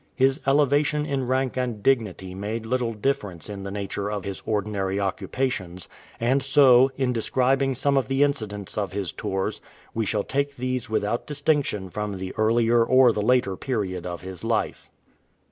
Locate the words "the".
3.61-3.69, 8.07-8.23, 12.17-12.33, 13.13-13.21